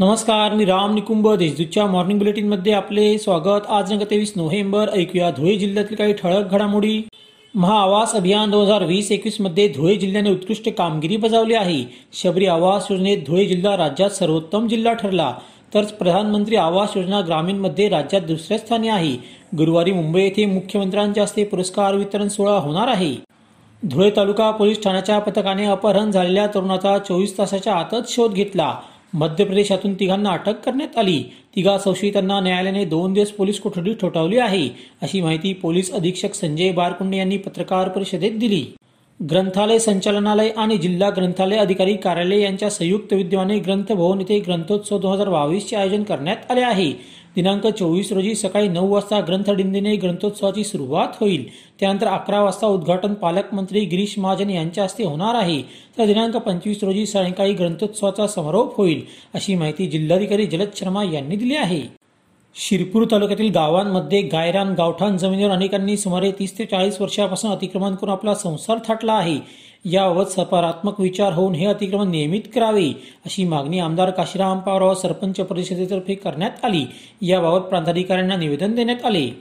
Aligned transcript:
नमस्कार 0.00 0.52
मी 0.54 0.64
राम 0.64 0.94
निकुंभ 0.94 1.26
देशदूतच्या 1.38 1.84
मॉर्निंग 1.86 2.18
बुलेटिनमध्ये 2.18 2.72
आपले 2.72 3.02
स्वागत. 3.18 3.66
आज 3.68 3.88
दिनांक 3.88 4.10
तेवीस 4.10 4.32
नोव्हेंबर 4.36 4.90
ऐकूया 4.92 5.30
धुळे 5.30 5.56
जिल्ह्यातील 5.56 5.96
काही 5.96 6.12
ठळक 6.12 6.52
घडामोडी. 6.52 7.02
महाआवास 7.54 8.14
अभियान 8.14 8.50
दोन 8.50 8.62
हजार 8.62 8.84
वीस 8.84 9.10
एकवीसमध्ये 9.12 9.66
धुळे 9.68 9.96
जिल्ह्याने 9.96 10.30
उत्कृष्ट 10.30 10.68
कामगिरी 10.68 11.16
बजावली 11.16 11.54
आहे. 11.54 11.82
शबरी 12.12 12.46
आवास 12.46 12.86
योजनेत 12.90 13.24
धुळे 13.26 13.44
जिल्हा 13.46 13.76
राज्यात 13.76 14.10
सर्वोत्तम 14.10 14.68
जिल्हा 14.68 14.92
ठरला. 14.92 15.32
तर 15.74 15.84
प्रधानमंत्री 15.98 16.56
आवास 16.56 16.96
योजना 16.96 17.20
ग्रामीणमध्ये 17.20 17.88
राज्यात 17.88 18.22
दुसऱ्या 18.22 18.58
स्थानी 18.58 18.88
आहे. 18.88 19.16
गुरुवारी 19.56 19.92
मुंबई 19.92 20.22
येथे 20.22 20.46
मुख्यमंत्र्यांच्या 20.46 21.22
हस्ते 21.22 21.44
पुरस्कार 21.44 21.94
वितरण 21.94 22.28
सोहळा 22.28 22.56
होणार 22.58 22.88
आहे. 22.88 23.14
धुळे 23.82 24.10
तालुका 24.16 24.50
पोलीस 24.50 24.82
ठाण्याच्या 24.84 25.18
पथकाने 25.18 25.66
अपहरण 25.66 26.10
झालेल्या 26.10 26.46
तरुणाचा 26.46 26.98
चोवीस 26.98 27.36
तासाच्या 27.38 27.74
आतच 27.74 28.14
शोध 28.14 28.32
घेतला. 28.32 28.74
मध्य 29.12 29.44
प्रदेशातून 29.44 29.94
तिघांना 29.94 30.30
अटक 30.30 30.60
करण्यात 30.64 30.98
आली. 30.98 31.22
तिघा 31.56 31.76
संशयितांना 31.78 32.40
न्यायालयाने 32.40 32.84
दोन 32.84 33.12
दिवस 33.12 33.30
पोलीस 33.30 33.60
कोठडीत 33.60 33.94
ठोठावली 34.00 34.38
आहे 34.38 34.68
अशी 35.02 35.20
माहिती 35.20 35.52
पोलीस 35.52 35.92
अधीक्षक 35.92 36.34
संजय 36.34 36.70
बारकुंडे 36.72 37.16
यांनी 37.16 37.36
पत्रकार 37.36 37.88
परिषदेत 37.88 38.38
दिली. 38.38 38.64
ग्रंथालय 39.20 39.78
संचालनालय 39.78 40.48
आणि 40.48 40.76
जिल्हा 40.78 41.08
ग्रंथालय 41.10 41.56
अधिकारी 41.56 41.94
कार्यालय 41.94 42.40
यांच्या 42.40 42.70
संयुक्त 42.70 43.12
विद्यमाने 43.12 43.58
ग्रंथभवन 43.58 44.20
येथे 44.20 44.38
ग्रंथोत्सव 44.38 44.98
दोन 44.98 45.12
हजार 45.12 45.28
बावीसचे 45.28 45.76
आयोजन 45.76 46.02
करण्यात 46.02 46.50
आले 46.50 46.60
आहे. 46.60 46.92
दिनांक 47.36 47.66
चोवीस 47.66 48.10
रोजी 48.12 48.34
सकाळी 48.34 48.68
नऊ 48.68 48.88
वाजता 48.88 49.20
ग्रंथदिंडीने 49.20 49.94
ग्रंथोत्सवाची 49.96 50.64
सुरुवात 50.64 51.08
होईल. 51.20 51.44
त्यानंतर 51.80 52.06
अकरा 52.06 52.40
वाजता 52.42 52.66
उद्घाटन 52.66 53.14
पालकमंत्री 53.14 53.84
गिरीश 53.84 54.18
महाजन 54.18 54.50
यांच्या 54.50 54.84
हस्ते 54.84 55.04
होणार 55.04 55.34
आहे. 55.34 55.60
तर 55.98 56.06
दिनांक 56.06 56.36
पंचवीस 56.36 56.82
रोजी 56.84 57.06
सायंकाळी 57.06 57.52
ग्रंथोत्सवाचा 57.52 58.26
समारोप 58.26 58.76
होईल 58.76 59.04
अशी 59.34 59.54
माहिती 59.54 59.86
जिल्हाधिकारी 59.86 60.46
जलद 60.46 60.76
शर्मा 60.76 61.04
यांनी 61.04 61.36
दिली 61.36 61.56
आहे. 61.56 61.80
शिरपूर 62.56 63.04
तालुक्यातील 63.10 63.50
गावांमध्ये 63.50 64.20
गायरान 64.22 64.72
गावठाण 64.74 65.16
जमिनीवर 65.16 65.50
अनेकांनी 65.50 65.96
सुमारे 65.96 66.30
तीस 66.38 66.58
ते 66.58 66.64
चाळीस 66.64 67.00
वर्षापासून 67.00 67.50
अतिक्रमण 67.50 67.94
करून 67.94 68.12
आपला 68.12 68.34
संसार 68.34 68.78
थाटला 68.88 69.12
आहे. 69.12 69.38
याबाबत 69.84 70.24
सकारात्मक 70.24 71.00
विचार 71.00 71.32
होऊन 71.32 71.54
हे 71.54 71.66
अतिक्रमण 71.66 72.10
नियमित 72.10 72.40
करावे 72.54 72.88
अशी 73.24 73.44
मागणी 73.44 73.78
आमदार 73.78 74.10
काशीराम 74.10 74.58
पावराव 74.58 74.94
सरपंच 74.94 75.36
परिषदेतर्फे 75.36 76.14
करण्यात 76.14 76.64
आली. 76.64 76.86
याबाबत 77.22 77.60
प्रांताधिकाऱ्यांना 77.60 78.36
निवेदन 78.36 78.74
देण्यात 78.74 79.04
आले. 79.04 79.40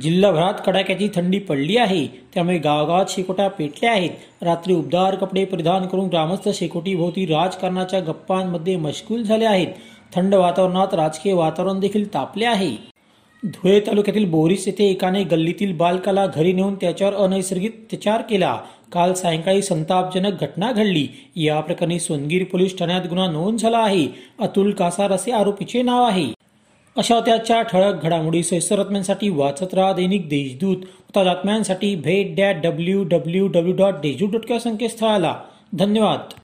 जिल्हाभरात 0.00 0.54
कडाक्याची 0.66 1.08
थंडी 1.14 1.38
पडली 1.38 1.76
आहे. 1.76 2.06
त्यामुळे 2.06 2.58
गावागावात 2.58 3.04
शेकोट्या 3.08 3.48
पेटल्या 3.48 3.92
आहेत. 3.92 4.10
रात्री 4.42 4.74
उबदार 4.74 5.14
कपडे 5.14 5.44
परिधान 5.44 5.86
करून 5.86 6.08
ग्रामस्थ 6.08 6.48
शेकोटीभोवती 6.48 7.26
राजकारणाच्या 7.26 8.00
गप्पांमध्ये 8.00 8.76
मशगूल 8.76 9.22
झाले 9.22 9.44
आहेत. 9.44 9.68
थंड 10.14 10.34
वातावरणात 10.34 10.94
राजकीय 10.94 11.32
वातावरण 11.32 11.80
देखील 11.80 12.14
तापले 12.14 12.44
आहे. 12.44 12.90
धुळे 13.44 13.80
तालुक्यातील 13.80 14.24
बोरीस 14.24 14.68
येथे 14.68 14.84
एकाने 14.84 15.22
गल्लीतील 15.24 15.76
बालकाला 15.76 16.26
घरी 16.26 16.52
नेऊन 16.52 16.74
त्याच्यावर 16.74 17.14
अनैसर्गिक 17.14 17.74
अत्याचार 17.74 18.22
केला. 18.22 18.58
काल 18.92 19.12
सायंकाळी 19.12 19.62
संतापजनक 19.62 20.40
घटना 20.40 20.72
घडली. 20.72 21.08
या 21.36 21.60
प्रकरणी 21.60 22.00
सोनगीर 22.00 22.44
पोलीस 22.44 22.78
ठाण्यात 22.78 23.00
गुन्हा 23.08 23.30
नोंद 23.30 23.58
झाला 23.58 23.78
आहे. 23.78 24.06
अतुल 24.40 24.70
कासार 24.70 25.12
असे 25.12 25.32
आरोपीचे 25.32 25.82
नाव 25.82 26.04
आहे. 26.04 26.26
अशा 26.96 27.20
त्याच्या 27.20 27.62
ठळक 27.62 28.02
घडामोडी. 28.02 28.42
सैसरत्म्यांसाठी 28.42 29.28
वाचत 29.28 29.74
राहा 29.74 29.92
दैनिक 29.92 30.28
देशदूत. 30.28 30.76
बातम्यांसाठी 31.24 31.94
भेट 31.94 32.36
that 32.36 32.56
W 32.62 33.04
W 33.04 33.46
W 33.46 33.74
dot 33.74 33.94
Deshdoot 33.94 34.28
dot 34.28 34.58
संकेतस्थळाला. 34.58 35.34
धन्यवाद. 35.78 36.39